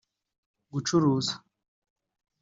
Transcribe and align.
gucuruza 0.73 1.33